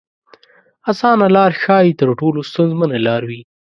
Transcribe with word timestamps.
اسانه 0.91 1.27
لار 1.35 1.51
ښايي 1.61 1.91
تر 1.99 2.09
ټولو 2.19 2.39
ستونزمنه 2.49 2.97
لار 3.07 3.21
وي. 3.29 3.41